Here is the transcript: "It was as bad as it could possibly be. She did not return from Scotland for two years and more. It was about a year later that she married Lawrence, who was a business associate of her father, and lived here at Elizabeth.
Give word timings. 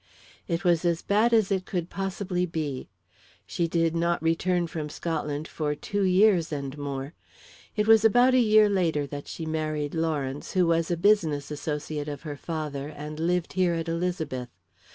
"It 0.47 0.63
was 0.63 0.83
as 0.83 1.03
bad 1.03 1.31
as 1.31 1.51
it 1.51 1.67
could 1.67 1.91
possibly 1.91 2.47
be. 2.47 2.89
She 3.45 3.67
did 3.67 3.95
not 3.95 4.19
return 4.23 4.65
from 4.65 4.89
Scotland 4.89 5.47
for 5.47 5.75
two 5.75 6.01
years 6.01 6.51
and 6.51 6.75
more. 6.75 7.13
It 7.75 7.85
was 7.85 8.03
about 8.03 8.33
a 8.33 8.39
year 8.39 8.67
later 8.67 9.05
that 9.05 9.27
she 9.27 9.45
married 9.45 9.93
Lawrence, 9.93 10.53
who 10.53 10.65
was 10.65 10.89
a 10.89 10.97
business 10.97 11.51
associate 11.51 12.07
of 12.07 12.23
her 12.23 12.35
father, 12.35 12.87
and 12.89 13.19
lived 13.19 13.53
here 13.53 13.75
at 13.75 13.87
Elizabeth. 13.87 14.49